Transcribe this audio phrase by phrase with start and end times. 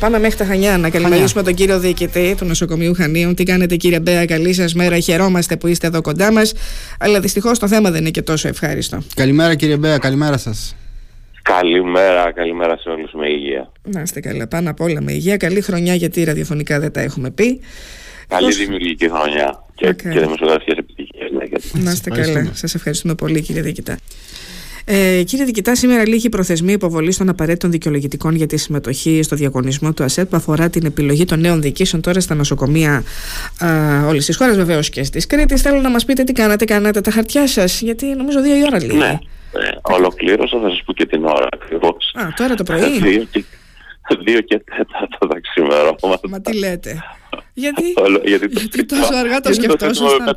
[0.00, 3.34] Πάμε μέχρι τα Χανιά να καλημερίσουμε τον κύριο Διοικητή του Νοσοκομείου Χανίων.
[3.34, 4.98] Τι κάνετε, κύριε Μπέα, καλή σας μέρα.
[4.98, 6.52] Χαιρόμαστε που είστε εδώ κοντά μας.
[6.98, 8.98] Αλλά δυστυχώς το θέμα δεν είναι και τόσο ευχάριστο.
[9.14, 10.76] Καλημέρα, κύριε Μπέα, καλημέρα σας.
[11.42, 13.72] Καλημέρα, καλημέρα σε όλους με υγεία.
[13.82, 15.36] Να είστε καλά, πάνω απ' όλα με υγεία.
[15.36, 17.60] Καλή χρονιά, γιατί ραδιοφωνικά δεν τα έχουμε πει.
[18.28, 18.56] Καλή Πώς...
[18.56, 20.10] δημιουργική χρονιά και, okay.
[20.12, 21.30] και δημοσιογραφικές επιτυχίες.
[21.30, 22.50] Ναι, να είστε καλά.
[22.52, 23.98] Σας ευχαριστούμε πολύ, κύριε Διοικητά.
[24.92, 29.36] Ε, κύριε Δικητά, σήμερα λήγει η προθεσμία υποβολής των απαραίτητων δικαιολογητικών για τη συμμετοχή στο
[29.36, 33.02] διαγωνισμό του ΑΣΕΤ που αφορά την επιλογή των νέων διοικήσεων τώρα στα νοσοκομεία
[34.08, 35.62] όλης της χώρας, βεβαίως και τη Κρήτης.
[35.62, 38.78] Θέλω να μας πείτε τι κάνατε, κάνατε τα χαρτιά σας, γιατί νομίζω δύο η ώρα
[38.80, 38.96] λύγει.
[38.98, 39.18] Ναι,
[39.52, 42.14] ε, ολοκλήρωσα, θα σας πω και την ώρα ακριβώς.
[42.36, 43.28] Τώρα το πρωί.
[44.14, 44.82] 2 και 4
[45.18, 46.28] το ξημερώματα.
[46.28, 47.02] Μα τι λέτε.
[47.54, 47.82] Γιατί,
[48.24, 50.34] γιατί, γιατί τόσο αργά το σκεφτόσασταν;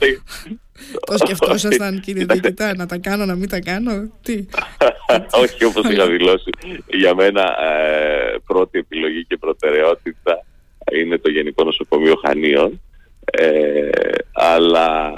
[1.06, 4.46] Το σκεφτόσασταν κύριε Διοικητά, να τα κάνω, να μην τα κάνω, τι;
[5.44, 6.50] Όχι όπως είχα δηλώσει.
[6.88, 10.46] Για μένα ε, πρώτη επιλογή και προτεραιότητα
[10.92, 12.82] είναι το Γενικό Νοσοκομείο Χανίων.
[13.26, 13.90] Ε,
[14.32, 15.14] αλλά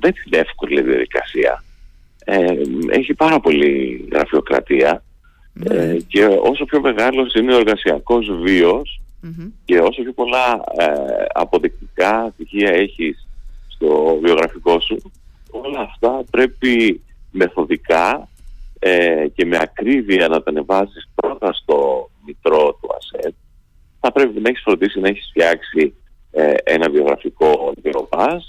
[0.00, 1.64] δεν είναι εύκολη διαδικασία.
[2.24, 2.46] Ε,
[2.88, 5.02] έχει πάρα πολύ γραφειοκρατία
[5.58, 5.74] ναι.
[5.74, 8.28] ε, και όσο πιο μεγάλος είναι ο εργασιακός
[9.64, 13.26] και όσο πιο πολλά ε, αποδεικτικά στοιχεία έχεις
[13.68, 15.12] στο βιογραφικό σου,
[15.50, 18.28] όλα αυτά πρέπει μεθοδικά
[18.78, 23.34] ε, και με ακρίβεια να τα ανεβάσεις πρώτα στο μητρό του ΑΣΕΤ.
[24.00, 25.94] Θα πρέπει να έχεις φροντίσει να έχεις φτιάξει
[26.30, 28.48] ε, ένα βιογραφικό βιοπάς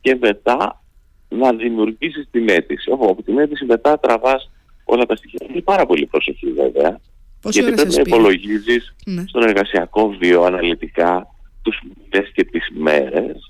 [0.00, 0.82] και μετά
[1.28, 2.90] να δημιουργήσεις την αίτηση.
[2.90, 4.50] Όπου από την αίτηση μετά τραβάς
[4.90, 5.46] όλα τα στοιχεία.
[5.50, 7.00] Είναι πάρα πολύ προσοχή βέβαια.
[7.40, 9.24] Πόση γιατί πρέπει να υπολογίζεις ναι.
[9.26, 11.26] στον εργασιακό βίο αναλυτικά
[11.62, 13.48] τους μήνες και τις μέρες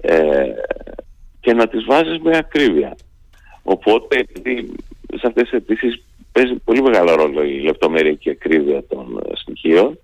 [0.00, 0.44] ε,
[1.40, 2.96] και να τις βάζεις με ακρίβεια.
[3.62, 4.72] Οπότε επειδή
[5.08, 9.36] σε αυτές τις αιτήσεις παίζει πολύ μεγάλο ρόλο η λεπτομέρεια και η ακρίβεια των ε,
[9.36, 9.98] στοιχείων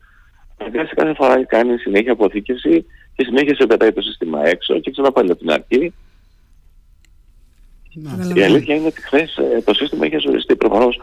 [0.56, 5.25] αναγκάζει κάθε φορά κάνει συνέχεια αποθήκευση και συνέχεια σε πετάει το σύστημα έξω και ξαναπάει
[5.25, 5.94] από την αρχή
[8.34, 10.56] η αλήθεια είναι ότι χθες ε, το σύστημα είχε ζοριστεί.
[10.56, 11.00] Προφανώς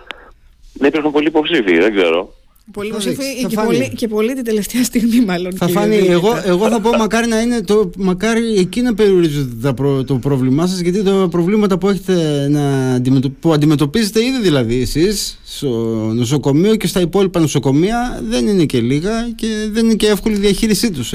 [0.74, 2.34] δεν υπήρχαν πολλοί υποψήφοι, δεν ξέρω.
[2.72, 5.56] Πολύ υποψήφοι και, πολύ, και πολύ την τελευταία στιγμή, μάλλον.
[5.56, 5.96] Θα φανεί.
[5.96, 7.90] Εγώ, εγώ θα πω μακάρι να είναι το.
[7.98, 9.74] Μακάρι εκεί να περιορίζεται
[10.06, 13.02] το πρόβλημά σας, γιατί τα προβλήματα που έχετε να
[13.40, 15.70] που αντιμετωπίζετε ήδη δηλαδή εσείς στο
[16.14, 20.40] νοσοκομείο και στα υπόλοιπα νοσοκομεία δεν είναι και λίγα και δεν είναι και εύκολη η
[20.40, 21.14] διαχείρισή τους.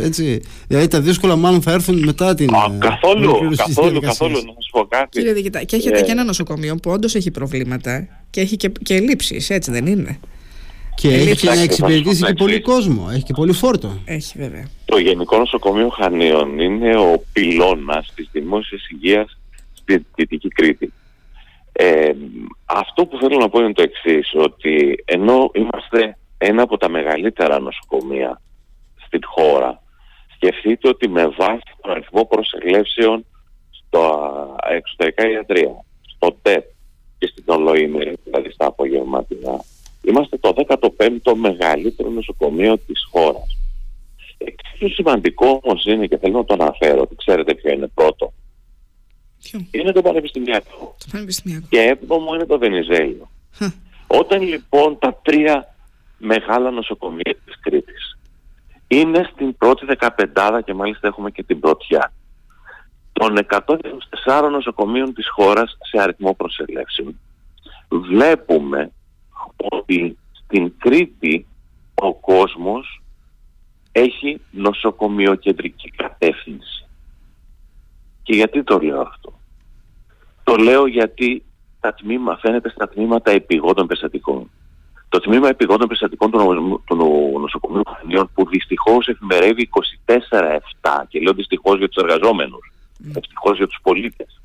[0.66, 2.54] Δηλαδή τα δύσκολα μάλλον θα έρθουν μετά την.
[2.54, 5.08] Α, καθόλου, καθόλου, καθόλου, να σας πω κάτι.
[5.08, 6.04] Κύριε Δικητά, και έχετε yeah.
[6.04, 10.18] και ένα νοσοκομείο που όντως έχει προβλήματα και έχει και, και ελλείψει, έτσι δεν είναι;
[10.96, 13.98] Και έχει και να εξυπηρετήσει και πολύ κόσμο, έχει και πολύ φόρτο.
[14.04, 14.68] Έχει βέβαια.
[14.84, 19.38] Το Γενικό Νοσοκομείο Χανίων είναι ο πυλώνας της δημόσιας υγείας
[19.72, 20.92] στη Δυτική Κρήτη.
[21.72, 22.10] Ε,
[22.64, 27.60] αυτό που θέλω να πω είναι το εξής ότι ενώ είμαστε ένα από τα μεγαλύτερα
[27.60, 28.40] νοσοκομεία
[29.06, 29.82] στην χώρα,
[30.34, 33.26] σκεφτείτε ότι με βάση τον αριθμό προσελεύσεων
[33.70, 34.30] στο
[34.70, 35.84] εξωτερικά ιατρία,
[36.16, 36.64] στο ΤΕΠ
[37.18, 39.64] και στην ολοήμερη, δηλαδή στα απογευματινά,
[40.09, 43.59] Είμαστε το 15ο μεγαλύτερο νοσοκομείο της χώρας.
[44.39, 48.33] Εξίσου σημαντικό όμως είναι και θέλω να το αναφέρω, ότι ξέρετε ποιο είναι πρώτο.
[49.43, 50.97] Ποιο; Είναι το Πανεπιστημιακό.
[50.99, 51.67] Το Πανεπιστημιακό.
[51.71, 53.31] Και έβδομο είναι το Βενιζέλιο.
[54.06, 55.75] Όταν λοιπόν τα τρία
[56.19, 58.19] μεγάλα νοσοκομεία της Κρήτης
[58.88, 62.12] είναι στην πρώτη δεκαπεντάδα και μάλιστα έχουμε και την πρωτιά
[63.12, 63.38] των
[64.25, 67.19] 124 νοσοκομείων της χώρας σε αριθμό προσελεύσεων
[67.88, 68.91] βλέπουμε
[69.56, 71.47] ότι στην Κρήτη
[71.94, 73.02] ο κόσμος
[73.92, 76.88] έχει νοσοκομειοκεντρική κατεύθυνση.
[78.22, 79.41] Και γιατί το λέω αυτό;
[80.44, 81.44] Το λέω γιατί
[81.80, 84.50] τα τμήμα, φαίνεται στα τμήματα επιγόντων περιστατικών.
[85.08, 86.96] Το τμήμα επιγόντων περιστατικών του, του
[87.41, 89.69] νοσοκομείου Χανίων που δυστυχώς εφημερεύει
[90.06, 92.72] 24-7 και λέω δυστυχώς για τους εργαζόμενους,
[93.04, 93.16] mm.
[93.16, 94.41] ευτυχώς για τους πολίτες.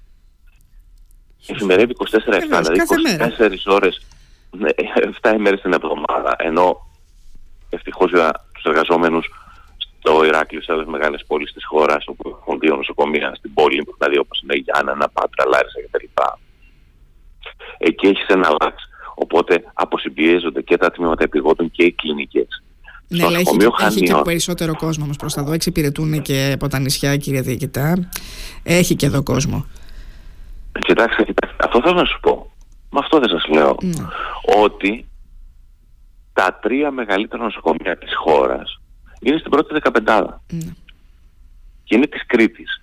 [1.48, 2.08] Εφημερεύει 24-7,
[2.48, 2.80] δηλαδή
[3.66, 4.06] 24 ώρες
[5.22, 6.36] 7 ημέρες την εβδομάδα.
[6.38, 6.88] Ενώ
[7.70, 9.30] ευτυχώς για τους εργαζόμενους
[10.00, 14.18] στο Ηράκλειο, σε άλλες μεγάλες πόλεις της χώρας, όπου έχουν δύο νοσοκομεία στην πόλη, δηλαδή
[14.18, 16.06] όπως είναι η Γιάννα, Πάτρα, Λάρισα κτλ.
[17.78, 18.76] Εκεί έχεις ένα λάξ.
[19.16, 22.64] Οπότε αποσυμπιέζονται και τα τμήματα επιγόντων και οι κλινικές.
[23.08, 25.54] Ναι, αλλά έχει, έχει και περισσότερο κόσμο όμως προς τα δω.
[25.54, 28.10] Εξυπηρετούν και από τα νησιά, κύριε Διοικητά.
[28.64, 29.66] Έχει και εδώ κόσμο.
[30.80, 32.52] Κοιτάξτε, κοιτάξτε, αυτό θέλω να σου πω.
[32.90, 33.78] Με αυτό δεν σας λέω.
[33.82, 34.06] Ναι.
[34.42, 35.06] Ότι
[36.34, 38.80] τα τρία μεγαλύτερα νοσοκομεία της χώρας
[39.22, 40.42] είναι στην πρώτη δεκαπεντάδα.
[40.52, 40.74] Ναι.
[41.84, 42.82] Και είναι της Κρήτης.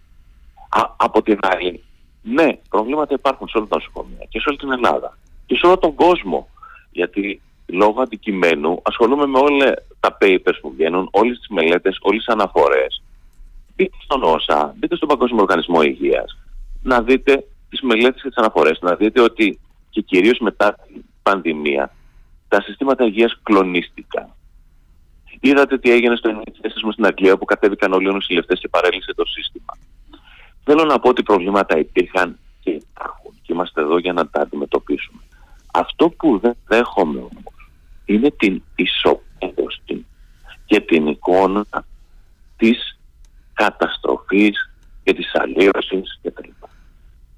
[0.69, 1.85] Α, από την άλλη,
[2.23, 5.79] ναι, προβλήματα υπάρχουν σε όλα τα νοσοκομεία και σε όλη την Ελλάδα και σε όλο
[5.79, 6.49] τον κόσμο.
[6.91, 12.35] Γιατί λόγω αντικειμένου ασχολούμαι με, όλε, τα papers που βγαίνουν, όλες τις μελέτες, όλες τις
[12.35, 13.03] αναφορές.
[13.77, 16.39] Μπείτε στον ΩΣΑ, μπείτε στον Παγκόσμιο Οργανισμό Υγείας,
[16.83, 19.61] να δείτε τις μελέτες και τις αναφορές, να δείτε ότι
[19.91, 21.93] και κυρίως μετά την πανδημία
[22.49, 24.27] τα συστήματα υγείας κλονίστηκαν.
[25.41, 29.25] Είδατε τι έγινε στο ενεργητικό στην Αγγλία που κατέβηκαν όλοι οι νοσηλευτές και παρέλυσε το
[29.25, 29.73] σύστημα.
[30.65, 35.21] Θέλω να πω ότι προβλήματα υπήρχαν και υπάρχουν και είμαστε εδώ για να τα αντιμετωπίσουμε.
[35.73, 37.55] Αυτό που δεν δέχομαι όμως
[38.05, 40.07] είναι την ισοπαίδωση
[40.65, 41.67] και την εικόνα
[42.57, 42.99] της
[43.53, 44.71] καταστροφής
[45.03, 46.49] και της αλλίωσης κτλ.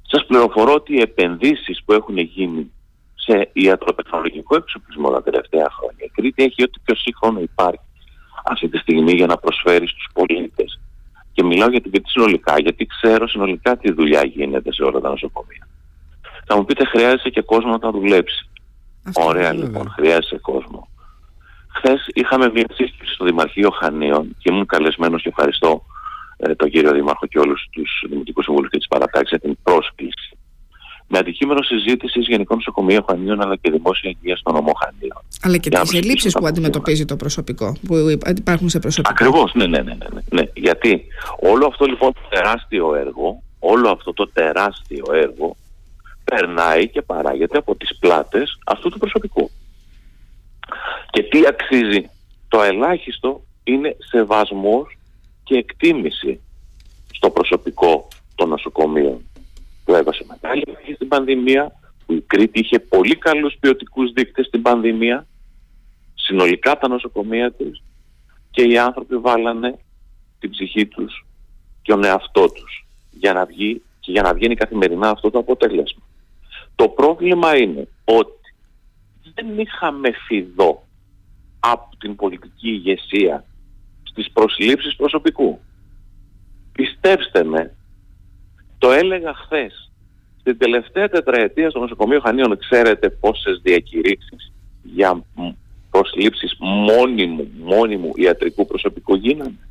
[0.03, 2.73] Σας πληροφορώ ότι οι επενδύσεις που έχουν γίνει
[3.25, 6.05] σε ιατροτεχνολογικό εξοπλισμό τα τελευταία χρόνια.
[6.05, 7.81] Η Κρήτη έχει ό,τι πιο σύγχρονο υπάρχει
[8.45, 10.81] αυτή τη στιγμή για να προσφέρει στους πολίτες.
[11.33, 15.09] Και μιλάω για την Κρήτη συνολικά, γιατί ξέρω συνολικά τι δουλειά γίνεται σε όλα τα
[15.09, 15.69] νοσοκομεία.
[16.47, 18.51] Θα μου πείτε, χρειάζεται και κόσμο να τα δουλέψει.
[19.15, 20.89] Ωραία λοιπόν, χρειάζεται κόσμο.
[21.75, 25.83] Χθες είχαμε μια σύσκεψη στο Δημαρχείο Χανίων και ήμουν καλεσμένος και ευχαριστώ
[26.37, 30.39] ε, τον κύριο Δήμαρχο και όλους τους Δημοτικούς Συμβούλους και τις παρατάξεις για την πρόσκληση
[31.13, 35.23] με αντικείμενο συζήτησης Γενικών Νοσοκομείων Χανίων αλλά και δημόσια υγείας στον νομό Χανίων.
[35.43, 37.95] Αλλά και τις ελλείψεις που αντιμετωπίζει το προσωπικό, που
[38.37, 39.13] υπάρχουν σε προσωπικό.
[39.13, 40.43] Ακριβώς, ναι, ναι, ναι, ναι, ναι.
[40.55, 41.05] Γιατί
[41.41, 45.57] όλο αυτό λοιπόν το τεράστιο έργο, όλο αυτό το τεράστιο έργο
[46.25, 49.51] περνάει και παράγεται από τις πλάτες αυτού του προσωπικού.
[51.11, 52.11] Και τι αξίζει;
[52.49, 54.99] Το ελάχιστο είναι σεβασμός
[55.45, 56.41] και εκτίμηση
[57.13, 59.30] στο προσωπικό των νοσοκομείων
[59.91, 61.73] που έδωσε μεγάλη επιτυχία στην πανδημία,
[62.07, 65.27] που η Κρήτη είχε πολύ καλούς ποιοτικούς δείκτες στην πανδημία,
[66.15, 67.83] συνολικά τα νοσοκομεία της
[68.51, 69.79] και οι άνθρωποι βάλανε
[70.39, 71.27] την ψυχή τους
[71.83, 76.03] και τον εαυτό τους για να βγει και για να βγαίνει καθημερινά αυτό το αποτέλεσμα.
[76.75, 78.55] Το πρόβλημα είναι ότι
[79.35, 80.83] δεν είχαμε φιδό
[81.61, 83.45] από την πολιτική ηγεσία
[84.03, 85.61] στις προσλήψεις προσωπικού.
[86.73, 87.75] Πιστέψτε με,
[88.81, 89.91] το έλεγα χθες.
[90.41, 95.25] Στην τελευταία τετραετία στο νοσοκομείο Χανίων ξέρετε πόσες διακηρύξεις για
[95.91, 99.69] προσλήψεις μόνιμου, μόνιμου ιατρικού προσωπικού γίνανε;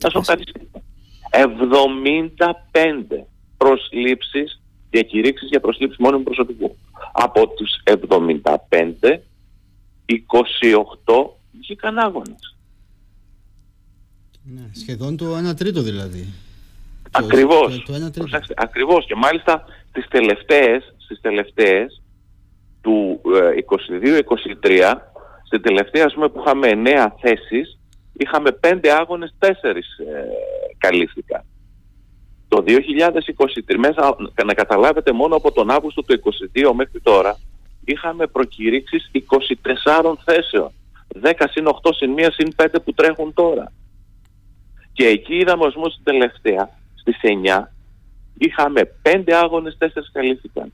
[0.00, 0.22] Θα σου
[1.30, 3.26] 75
[3.56, 4.60] προσλήψεις,
[4.90, 6.76] διακηρύξεις για προσλήψεις μόνιμου προσωπικού.
[7.12, 9.22] Από τους 75,
[10.06, 12.56] 28 βγήκαν άγονες.
[14.42, 16.28] Ναι, σχεδόν το 1 τρίτο δηλαδή.
[17.12, 17.86] Ακριβώς.
[18.56, 19.06] ακριβώς.
[19.06, 22.02] Και μάλιστα τις τελευταίες, στις τελευταίες
[22.80, 23.20] του
[23.54, 24.94] 22-23, ε,
[25.46, 27.78] στην τελευταία ας πούμε, που είχαμε 9 θέσεις,
[28.12, 30.24] είχαμε 5 άγονες, 4 ε,
[30.78, 31.44] καλύφθηκαν.
[32.48, 36.20] Το 2023, μέσα να καταλάβετε μόνο από τον Αύγουστο του
[36.52, 37.38] 2022 μέχρι τώρα,
[37.84, 40.70] είχαμε προκηρύξεις 24 θέσεων.
[41.22, 43.72] 10 συν 8 συν 1 συν 5 που τρέχουν τώρα.
[44.92, 47.72] Και εκεί είδαμε ως στην τελευταία στις 9
[48.38, 50.72] είχαμε 5 άγονες, 4 καλύφθηκαν.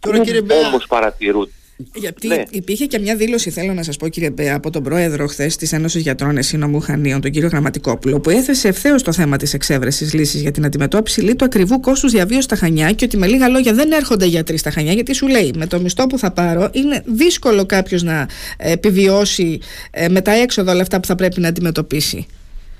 [0.00, 0.66] Τώρα κύριε Μπέα...
[0.66, 1.48] Όμως παρατηρούν
[1.94, 2.42] γιατί ναι.
[2.50, 5.72] υπήρχε και μια δήλωση, θέλω να σας πω, κύριε Μπέα, από τον πρόεδρο χθες της
[5.72, 10.40] Ένωσης Γιατρών Εσύνομου Χανίων, τον κύριο Γραμματικόπουλο, που έθεσε ευθέως το θέμα της εξέβρεσης λύσης
[10.40, 13.92] για την αντιμετώπιση λίτου ακριβού κόστους διαβίωση στα Χανιά και ότι με λίγα λόγια δεν
[13.92, 17.66] έρχονται γιατροί στα Χανιά, γιατί σου λέει με το μισθό που θα πάρω είναι δύσκολο
[17.66, 19.60] κάποιος να επιβιώσει
[19.90, 22.26] ε, με τα έξοδα όλα αυτά που θα πρέπει να αντιμετωπίσει.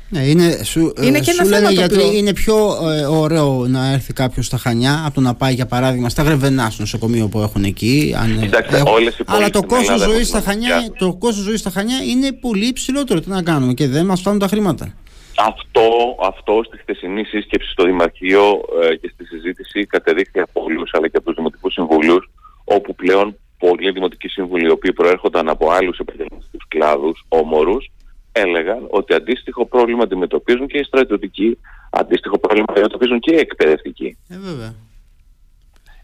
[0.08, 2.56] Ναι, είναι, σου, ε, είναι και σου λένε γιατί είναι πιο
[2.90, 6.70] ε, ωραίο να έρθει κάποιος στα Χανιά από το να πάει για παράδειγμα στα Γρεβενά
[6.70, 8.14] στο νοσοκομείο που έχουν εκεί.
[8.18, 11.70] Αν, Κοιτάξτε, έχουν, όλες οι αλλά το κόστος ζωής στα, Χανιά, το κόστος ζωής στα
[11.70, 13.20] Χανιά είναι πολύ υψηλότερο.
[13.20, 14.94] Τι να κάνουμε και δεν μας φτάνουν τα χρήματα.
[15.36, 21.08] Αυτό, αυτό στη χθεσινή σύσκεψη στο Δημαρχείο ε, και στη συζήτηση κατεδείχθη από όλους αλλά
[21.08, 22.30] και από τους Δημοτικούς Συμβουλίους,
[22.64, 27.90] όπου πλέον πολλοί Δημοτικοί Σύμβουλοι, οι οποίοι προέρχονταν από άλλους επαγγελματικούς κλάδους, όμορους,
[28.36, 31.58] έλεγαν ότι αντίστοιχο πρόβλημα αντιμετωπίζουν και οι στρατιωτικοί,
[31.90, 34.18] αντίστοιχο πρόβλημα αντιμετωπίζουν και οι εκπαιδευτικοί.
[34.28, 34.74] Ε, βέβαια.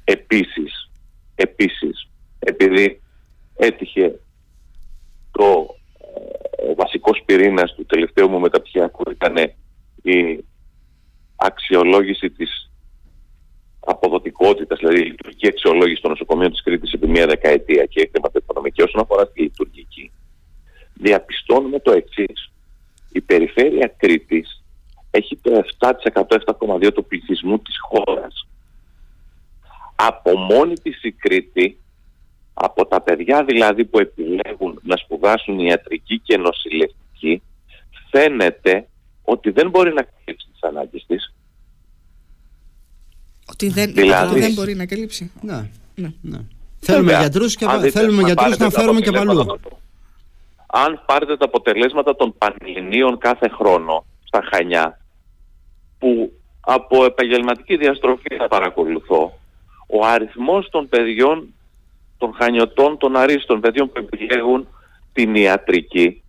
[0.04, 0.90] Επίσης,
[1.34, 2.08] επίσης,
[2.38, 3.00] επειδή
[3.56, 4.20] έτυχε
[5.30, 5.76] το
[6.56, 9.36] ε, βασικός πυρήνας του τελευταίου μου μεταπτυχιακού ήταν
[10.02, 10.44] η
[11.36, 12.70] αξιολόγηση της
[13.80, 18.82] αποδοτικότητας, δηλαδή η λειτουργική αξιολόγηση των νοσοκομείων της Κρήτης επί μία δεκαετία και η χρηματοοικονομική
[18.82, 20.12] όσον αφορά τη λειτουργική
[20.94, 22.52] διαπιστώνουμε το εξής.
[23.12, 24.62] Η περιφέρεια Κρήτης
[25.10, 28.46] έχει το 7%, 7,2% του πληθυσμού της χώρας.
[29.94, 31.78] Από μόνη της η Κρήτη,
[32.54, 37.42] από τα παιδιά δηλαδή που επιλέγουν να σπουδάσουν ιατρική και νοσηλευτική,
[38.10, 38.86] φαίνεται
[39.22, 41.34] ότι δεν μπορεί να καλύψει τις ανάγκες της.
[43.50, 45.30] Ότι δεν, δηλαδή, δεν μπορεί να καλύψει.
[45.40, 45.68] Ναι.
[45.94, 46.12] ναι.
[46.20, 46.38] ναι.
[46.80, 49.60] Θέλουμε γιατρούς, και, θέλουμε γιατρούς να φέρουμε και παλού.
[50.74, 55.00] Αν πάρετε τα αποτελέσματα των πανελληνίων κάθε χρόνο στα Χανιά,
[55.98, 59.38] που από επαγγελματική διαστροφή θα παρακολουθώ,
[59.86, 61.54] ο αριθμός των παιδιών,
[62.18, 64.68] των χανιωτών, των αρίστων παιδιών που επιλέγουν
[65.12, 66.22] την ιατρική,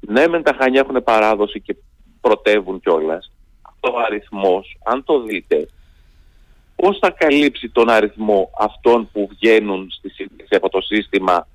[0.00, 1.76] ναι μεν τα Χανιά έχουν παράδοση και
[2.20, 3.32] πρωτεύουν κιόλας.
[3.80, 5.68] ο αριθμός, αν το δείτε,
[6.76, 11.46] πώς θα καλύψει τον αριθμό αυτών που βγαίνουν στη σύνδεση από το σύστημα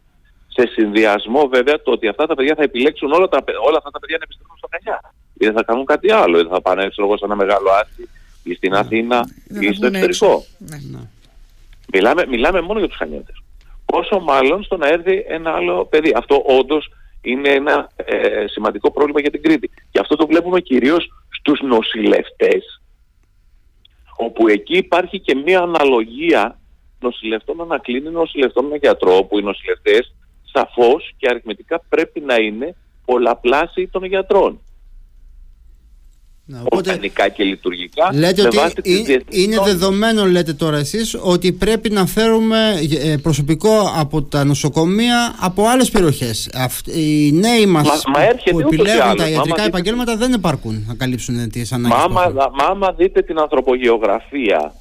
[0.56, 4.00] σε συνδυασμό βέβαια το ότι αυτά τα παιδιά θα επιλέξουν όλα, τα, όλα αυτά τα
[4.00, 5.14] παιδιά να επιστρέψουν στα Χανιά.
[5.34, 7.70] Ή δεν θα κάνουν κάτι άλλο, ή δεν θα πάνε έξω εγώ σε ένα μεγάλο
[7.70, 8.10] άσχη
[8.44, 8.78] ή στην ναι.
[8.78, 9.30] Αθήνα
[9.62, 10.46] ή στο εξωτερικό.
[10.58, 10.78] Ναι.
[10.92, 11.00] ναι.
[11.94, 13.44] Μιλάμε, μιλάμε μόνο για τους Χανιώτες.
[13.86, 16.14] Πόσο μάλλον στο να έρθει ένα άλλο παιδί.
[16.16, 16.90] Αυτό όντως
[17.22, 19.72] είναι ένα ε, σημαντικό πρόβλημα για την Κρήτη.
[19.92, 22.82] Και αυτό το βλέπουμε κυρίως στους νοσηλευτές,
[24.18, 26.60] όπου εκεί υπάρχει και μια αναλογία
[27.00, 30.16] νοσηλευτών να κλείνει νοσηλευτών με γιατρό, όπου οι νοσηλευτές
[30.56, 34.60] σαφώς και αριθμητικά πρέπει να είναι πολλαπλάσιοι των γιατρών.
[36.48, 38.10] Να, οπότε, Οργανικά και λειτουργικά.
[38.14, 38.58] Λέτε ότι
[39.30, 45.68] είναι δεδομένο, λέτε τώρα εσείς, ότι πρέπει να φέρουμε ε, προσωπικό από τα νοσοκομεία από
[45.68, 46.50] άλλες περιοχές.
[46.86, 48.04] οι νέοι μας
[48.52, 51.98] που επιλέγουν τα ιατρικά επαγγέλματα δεν υπαρκούν να καλύψουν τις ανάγκες.
[52.10, 54.74] Μα, μα άμα δείτε την ανθρωπογεωγραφία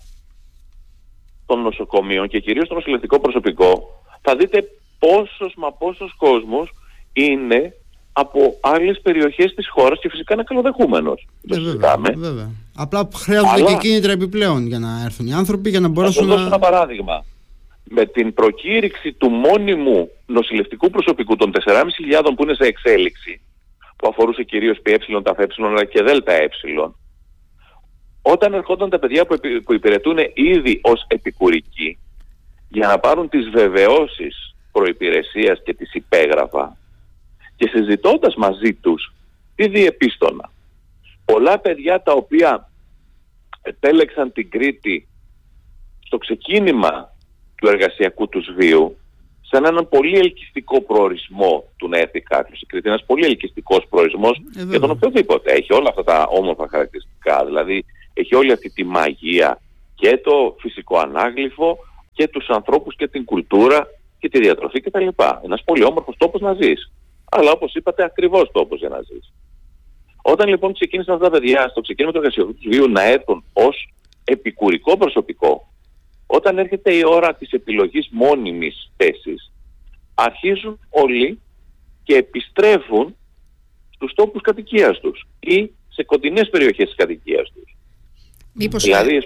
[1.46, 4.64] των νοσοκομείων και κυρίως το νοσηλευτικό προσωπικό, θα δείτε
[5.04, 6.70] πόσος μα πόσος κόσμος
[7.12, 7.74] είναι
[8.12, 11.26] από άλλες περιοχές της χώρας και φυσικά είναι καλοδεχούμενος.
[11.50, 12.50] Ε, βέβαια, βέβαια.
[12.76, 13.70] Απλά χρειάζονται Αλλά...
[13.70, 16.34] και κίνητρα επιπλέον για να έρθουν οι άνθρωποι για να μπορέσουν να...
[16.34, 17.24] ένα παράδειγμα.
[17.84, 23.40] Με την προκήρυξη του μόνιμου νοσηλευτικού προσωπικού των 4.500 που είναι σε εξέλιξη,
[23.96, 26.48] που αφορούσε κυρίως ΠΕ, ΤΑΦΕ αλλά και ΔΕΛΤΑΕ,
[28.22, 29.26] όταν ερχόταν τα παιδιά
[29.64, 31.98] που υπηρετούν ήδη ως επικουρικοί,
[32.68, 36.76] για να πάρουν τις βεβαιώσεις προϋπηρεσίας και τις υπέγραφα,
[37.56, 39.12] και συζητώντας μαζί τους
[39.54, 40.50] τι διεπίστωνα.
[41.24, 42.70] Πολλά παιδιά τα οποία
[43.62, 45.08] επέλεξαν την Κρήτη
[46.06, 47.14] στο ξεκίνημα
[47.54, 48.96] του εργασιακού τους βίου
[49.50, 52.60] σαν έναν πολύ ελκυστικό προορισμό του να έρθει κάποιος.
[52.60, 55.52] Η Κρήτη είναι ένας πολύ ελκυστικός προορισμός ε, για τον οποιοδήποτε.
[55.52, 57.44] Έχει όλα αυτά τα όμορφα χαρακτηριστικά.
[57.44, 59.60] Δηλαδή έχει όλη αυτή τη μαγεία
[59.94, 61.78] και το φυσικό ανάγλυφο
[62.12, 63.86] και τους ανθρώπους και την κουλτούρα
[64.24, 65.08] και τη διατροφή κτλ.
[65.44, 66.90] Ένας πολύ όμορφος τόπος να ζεις
[67.36, 69.32] αλλά όπως είπατε ακριβώς τόπος για να ζεις.
[70.22, 73.92] Όταν λοιπόν ξεκίνησαν αυτά τα παιδιά στο ξεκίνημα του εργασιακού τους βίου να έρθουν ως
[74.24, 75.72] επικουρικό προσωπικό,
[76.26, 79.52] όταν έρχεται η ώρα της επιλογής μόνιμης θέσης,
[80.14, 81.40] αρχίζουν όλοι
[82.02, 83.16] και επιστρέφουν
[83.90, 87.76] στους τόπους κατοικίας τους ή σε κοντινές περιοχές της κατοικίας τους.
[88.52, 89.20] Μήπως, δηλαδή,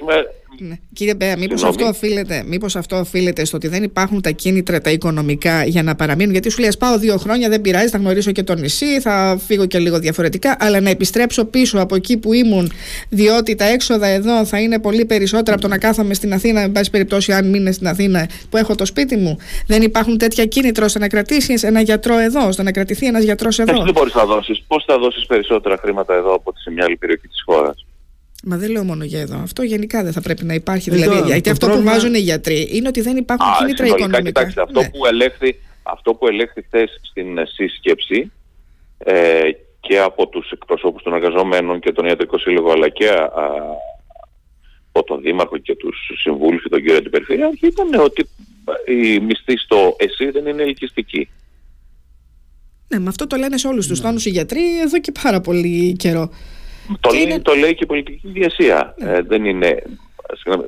[0.60, 0.74] ναι.
[0.92, 4.90] Κύριε Μπέα, μήπως αυτό, οφείλεται, μήπως αυτό οφείλεται στο ότι δεν υπάρχουν τα κίνητρα τα
[4.90, 8.42] οικονομικά για να παραμείνουν; Γιατί σου λέει, πάω δύο χρόνια, δεν πειράζει, θα γνωρίσω και
[8.42, 10.56] το νησί, θα φύγω και λίγο διαφορετικά.
[10.58, 12.72] Αλλά να επιστρέψω πίσω από εκεί που ήμουν,
[13.08, 16.72] διότι τα έξοδα εδώ θα είναι πολύ περισσότερα από το να κάθομαι στην Αθήνα, εν
[16.72, 19.36] πάση περιπτώσει, αν μείνε στην Αθήνα που έχω το σπίτι μου.
[19.66, 23.58] Δεν υπάρχουν τέτοια κίνητρα ώστε να κρατήσεις ένα γιατρό εδώ, ώστε να κρατηθεί ένας γιατρός
[23.58, 23.82] εδώ.
[23.82, 24.62] δεν μπορείς να δώσεις.
[24.66, 27.86] Πώς θα δώσεις περισσότερα χρήματα εδώ από ότι σε μια άλλη περιοχή της χώρας;
[28.44, 29.36] Μα δεν λέω μόνο για εδώ.
[29.36, 30.90] Αυτό γενικά δεν θα πρέπει να υπάρχει.
[30.90, 31.90] δηλαδή, γιατί αυτό πρόβλημα...
[31.90, 34.22] που βάζουν οι γιατροί είναι ότι δεν υπάρχουν Α, κίνητρα οικονομικά.
[34.22, 34.90] Κοιτάξτε, αυτό, ναι.
[34.90, 38.32] που ελέγχθη, αυτό που ελέγχθη χθες στην σύσκεψη
[38.98, 39.40] ε,
[39.80, 43.28] και από τους εκπροσώπους των εργαζομένων και τον Ιατρικό Σύλλογο αλλά και α,
[44.92, 48.28] από τον Δήμαρχο και τους συμβούλους και τον κύριο Αντιπεριφερειάρχη ήταν ότι
[48.86, 51.28] η μισθή στο ΕΣΥ δεν είναι ελκυστική.
[52.88, 54.06] Ναι, με αυτό το λένε σε όλους τους ναι.
[54.06, 56.30] τόνους οι γιατροί εδώ και πάρα πολύ καιρό.
[57.00, 58.94] Το, λέει, το λέει και η πολιτική ηγεσία.
[58.98, 59.10] Ναι.
[59.10, 59.82] Ε, δεν, είναι,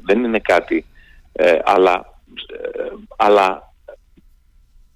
[0.03, 0.85] δεν είναι κάτι.
[1.33, 2.21] Ε, αλλά,
[2.75, 3.73] ε, αλλά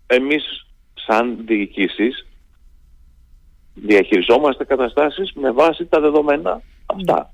[0.07, 2.26] εμείς σαν διοικήσεις
[3.75, 7.33] διαχειριζόμαστε καταστάσεις με βάση τα δεδομένα αυτά.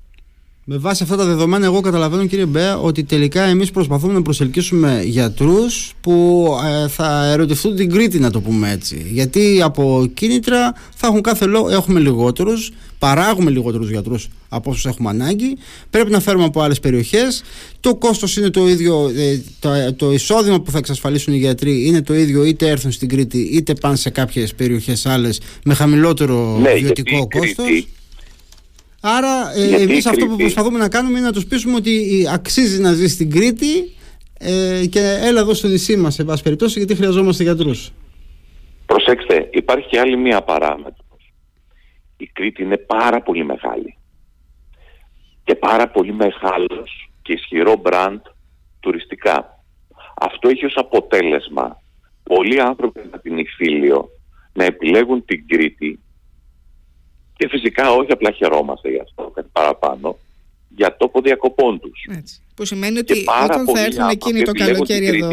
[0.73, 5.01] Με βάση αυτά τα δεδομένα, εγώ καταλαβαίνω, κύριε Μπέα, ότι τελικά εμείς προσπαθούμε να προσελκύσουμε
[5.05, 6.47] γιατρούς που
[6.83, 9.05] ε, θα ερωτηθούν την Κρήτη, να το πούμε έτσι.
[9.11, 15.09] Γιατί από κίνητρα θα έχουν κάθε λόγο, έχουμε λιγότερους, παράγουμε λιγότερους γιατρούς από όσους έχουμε
[15.09, 15.57] ανάγκη.
[15.89, 17.43] Πρέπει να φέρουμε από άλλες περιοχές.
[17.79, 22.01] Το κόστος είναι το ίδιο, ε, το, το εισόδημα που θα εξασφαλίσουν οι γιατροί είναι
[22.01, 26.73] το ίδιο, είτε έρθουν στην Κρήτη, είτε πάνε σε κάποιες περιοχές άλλες με χαμηλότερο ναι,
[26.73, 27.65] βιωτικό κόστος.
[29.01, 32.93] Άρα ε, εμείς αυτό που προσπαθούμε να κάνουμε είναι να τους πείσουμε ότι αξίζει να
[32.93, 33.91] ζει στην Κρήτη
[34.39, 37.91] ε, και έλα εδώ στο νησί μας σε βάση περιπτώσει γιατί χρειαζόμαστε γιατρούς.
[38.85, 41.33] Προσέξτε, υπάρχει και άλλη μία παράμετρος.
[42.17, 43.97] Η Κρήτη είναι πάρα πολύ μεγάλη
[45.43, 48.19] και πάρα πολύ μεγάλος και ισχυρό μπραντ
[48.79, 49.63] τουριστικά.
[50.15, 51.81] Αυτό έχει ως αποτέλεσμα
[52.23, 54.09] πολλοί άνθρωποι από την Ιφίλιο
[54.53, 55.99] να επιλέγουν την Κρήτη
[57.41, 60.17] και φυσικά όχι απλά χαιρόμαστε γι' αυτό, κάτι παραπάνω,
[60.69, 62.07] για τόπο διακοπών τους.
[62.55, 65.29] Που σημαίνει ότι όταν θα έρθουν εκείνοι το καλοκαίρι εδώ,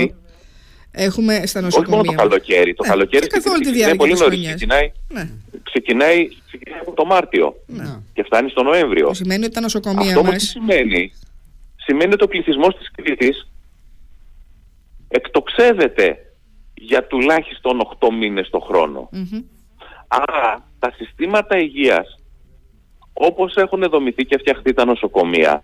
[0.91, 1.99] έχουμε στα νοσοκομεία.
[1.99, 2.75] Όχι μόνο το καλοκαίρι.
[2.75, 2.89] Το ναι.
[2.89, 4.47] καλοκαίρι και καθ' όλη τη διάρκεια πολύ νωρίς.
[4.47, 5.31] Ξεκινάει, ναι.
[5.63, 8.01] ξεκινάει, ξεκινάει από το Μάρτιο ναι.
[8.13, 9.07] και φτάνει στο Νοέμβριο.
[9.07, 10.37] Που σημαίνει ότι τα νοσοκομεία Αυτό μας...
[10.37, 11.13] τι σημαίνει;
[11.77, 13.49] Σημαίνει ότι ο πληθυσμός της Κρήτης
[15.09, 16.19] εκτοξεύεται
[16.75, 19.11] για τουλάχιστον 8 μήνες το χρόνο.
[19.13, 19.43] Mm-hmm.
[20.09, 22.19] Άρα τα συστήματα υγείας
[23.13, 25.63] όπως έχουν δομηθεί και φτιαχτεί τα νοσοκομεία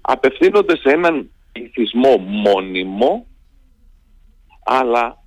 [0.00, 3.26] απευθύνονται σε έναν πληθυσμό μόνιμο
[4.64, 5.18] αλλά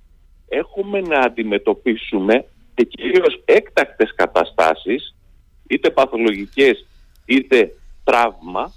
[0.48, 5.14] έχουμε να αντιμετωπίσουμε και κυρίως έκτακτες καταστάσεις
[5.68, 6.86] είτε παθολογικές
[7.24, 8.72] είτε τραύμα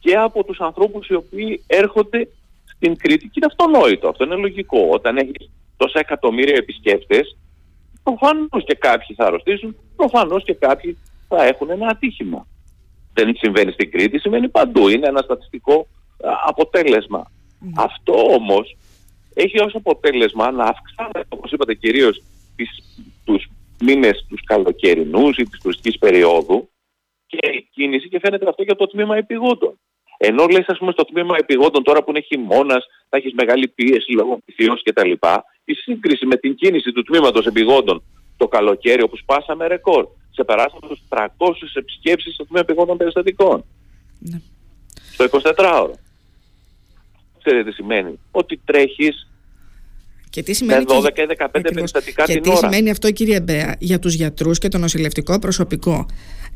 [0.00, 2.28] και από τους ανθρώπους οι οποίοι έρχονται
[2.74, 4.88] στην Κρήτη και είναι αυτονόητο, αυτό είναι λογικό.
[4.90, 7.36] Όταν έχεις τόσα εκατομμύρια επισκέπτες
[8.02, 12.46] προφανώς και κάποιοι θα αρρωστήσουν, προφανώς και κάποιοι θα έχουν ένα ατύχημα.
[13.14, 14.88] Δεν συμβαίνει στην Κρήτη, συμβαίνει παντού.
[14.88, 15.86] Είναι ένα στατιστικό
[16.46, 17.30] αποτέλεσμα.
[17.76, 18.76] Αυτό όμως
[19.34, 22.22] έχει ως αποτέλεσμα να αυξάνεται, όπως είπατε κυρίως,
[22.56, 22.70] τις,
[23.24, 23.48] τους
[23.80, 26.68] μήνες τους καλοκαιρινούς ή της τουριστικής περίοδου
[27.26, 29.78] και η κίνηση και φαίνεται αυτό για το τμήμα επιγόντων.
[30.24, 34.12] Ενώ λες ας πούμε στο τμήμα επιγόντων τώρα που είναι χειμώνας, θα έχεις μεγάλη πίεση
[34.12, 35.12] λόγω πυθίως κτλ.
[35.64, 38.02] Η σύγκριση με την κίνηση του τμήματος επιγόντων
[38.36, 40.06] το καλοκαίρι όπου σπάσαμε ρεκόρ.
[40.30, 41.26] Σε περάσαμε τους 300
[41.74, 43.64] επισκέψεις στο τμήμα επιγόντων περιστατικών.
[44.18, 44.40] Ναι.
[45.12, 45.92] Στο 24ωρο.
[47.38, 48.18] Ξέρετε τι σημαίνει.
[48.30, 49.31] Ότι τρέχεις
[50.32, 51.72] και τι σημαίνει με 12 ή 15 Ακριβώς.
[51.74, 52.58] περιστατικά και την τι ώρα.
[52.58, 56.06] σημαίνει αυτό κύριε Μπέα για τους γιατρούς και το νοσηλευτικό προσωπικό;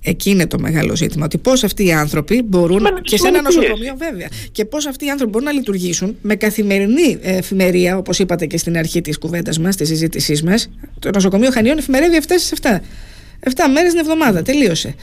[0.03, 1.25] Εκεί είναι το μεγάλο ζήτημα.
[1.25, 2.77] Ότι πώς αυτοί οι άνθρωποι μπορούν.
[2.77, 3.59] Σημαίνει και σε ένα πίεση.
[3.59, 4.29] νοσοκομείο, βέβαια.
[4.53, 8.77] Και πώς αυτοί οι άνθρωποι μπορούν να λειτουργήσουν με καθημερινή εφημερία, όπως είπατε και στην
[8.77, 10.71] αρχή της κουβέντας μας, της συζήτησής μας.
[10.99, 12.81] Το νοσοκομείο Χανίων εφημερεύει 7 στις 7.
[13.41, 14.43] 7 μέρες την εβδομάδα.
[14.43, 14.95] Τελείωσε.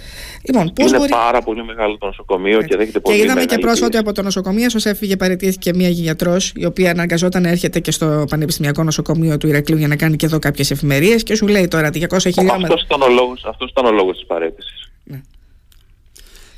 [0.42, 1.10] Λοιπόν, πώς είναι μπορεί.
[1.10, 4.04] πάρα πολύ μεγάλο το νοσοκομείο και δέχεται Και πολύ είδαμε και μεγάλη πρόσφατα πίεση.
[4.04, 8.26] από το νοσοκομείο, σας έφυγε, παραιτήθηκε μία γιατρό, η οποία αναγκαζόταν να έρχεται και στο
[8.30, 11.90] Πανεπιστημιακό Νοσοκομείο του Ηρακλείου για να κάνει και εδώ κάποιες εφημερίες και σου λέει τώρα
[11.90, 12.56] 200 χιλιόμετρα.
[12.56, 14.92] Αυτός ήταν ο λόγος, αυτός ήταν ο λόγος της παρέτησης.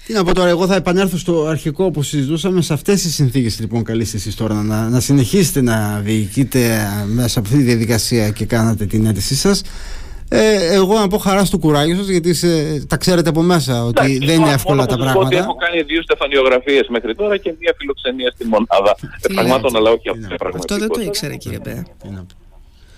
[0.05, 2.61] Τι να πω τώρα, εγώ θα επανέλθω στο αρχικό που συζητούσαμε.
[2.61, 7.47] Σε αυτές τις συνθήκες, λοιπόν, καλείστε εσείς τώρα να, να συνεχίσετε να διοικείτε μέσα από
[7.47, 9.61] αυτή τη διαδικασία και κάνατε την αίτησή σας.
[10.29, 14.01] Ε, εγώ να πω χαράς στο κουράγιο σας, γιατί σε- τα ξέρετε από μέσα ότι
[14.01, 15.37] Εντάξει, δεν είναι μόνο εύκολα να τα σας πω Ότι πράγματα.
[15.43, 18.95] έχω κάνει δύο στεφανιογραφίες μέχρι τώρα και μία φιλοξενία στη μονάδα.
[19.21, 19.77] Τι Πραγμάτων, λέτε.
[19.77, 20.47] αλλά όχι Τι από να την πω.
[20.57, 21.03] Αυτό δεν το πραγματικότητα.
[21.09, 21.83] ήξερε, κύριε Μπέα.
[22.01, 22.35] Τι να πω.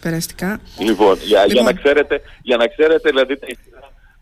[0.02, 0.60] Περαστικά.
[0.80, 1.64] Λοιπόν, για, για, Λοιπόν.
[1.66, 3.48] να ξέρετε, για να ξέρετε δηλαδή τα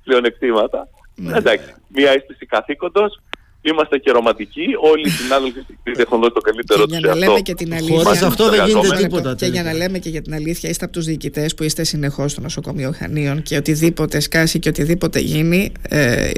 [0.03, 0.87] πλεονεκτήματα.
[1.15, 1.37] Ναι.
[1.37, 3.21] Εντάξει, μία αίσθηση καθήκοντος,
[3.69, 7.08] είμαστε και ρομαντικοί, όλοι οι συνάδελφοι στην Κρήτη έχουν δώσει το καλύτερο Και τους για
[7.08, 7.25] να σε αυτό.
[7.32, 8.04] λέμε και την αλήθεια.
[8.04, 9.01] Χωρίς αυτό δεν γίνεται Εργαζόμενοι.
[9.04, 9.36] τίποτα.
[9.36, 9.86] Και για να τελικά.
[9.86, 13.41] λέμε και για την αλήθεια, είστε από τους διοικητές που είστε συνεχώς στο νοσοκομείο Χανίων
[13.41, 15.71] και οτιδήποτε σκάσει και οτιδήποτε γίνει.
[15.89, 16.30] Ε,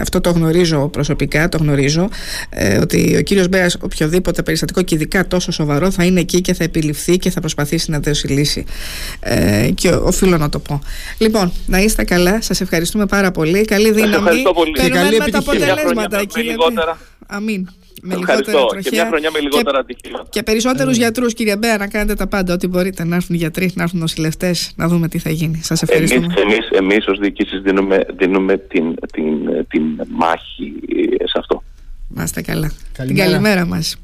[0.00, 2.08] αυτό το γνωρίζω προσωπικά, το γνωρίζω.
[2.50, 6.54] Ε, ότι ο κύριος Μπέας, οποιοδήποτε περιστατικό και ειδικά τόσο σοβαρό, θα είναι εκεί και
[6.54, 8.64] θα επιληφθεί και θα προσπαθήσει να δώσει λύση.
[9.20, 10.80] Ε, και οφείλω να το πω.
[11.18, 12.42] Λοιπόν, να είστε καλά.
[12.42, 13.64] Σας ευχαριστούμε πάρα πολύ.
[13.64, 14.14] Καλή δύναμη.
[14.14, 14.72] ευχαριστώ πολύ.
[14.72, 15.72] Και Περιμένουμε καλή τα επιτυχία.
[15.72, 16.98] αποτελέσματα, Με κύριε λιγότερα.
[17.26, 17.68] Αμήν.
[18.06, 18.50] Με Ευχαριστώ.
[18.50, 19.06] λιγότερα Και μια τροχιά.
[19.08, 20.26] χρονιά με Και- λιγότερα ατυχήματα.
[20.30, 22.54] και περισσότερους γιατρούς, κύριε Μπέα, να κάνετε τα πάντα.
[22.54, 23.04] Ό,τι μπορείτε.
[23.04, 25.60] Να έρθουν γιατροί, να έρθουν νοσηλευτές, να δούμε τι θα γίνει.
[25.62, 26.40] Σας Εμείς, ευχαριστούμε.
[26.52, 29.24] εμείς, εμείς ως διοικήσεις δίνουμε, δίνουμε την, την,
[29.68, 30.72] την μάχη
[31.20, 31.62] ε, σε αυτό.
[32.08, 32.66] Να είστε καλά.
[32.68, 33.30] Την Καλημέρα.
[33.30, 33.96] καλημέρα μας.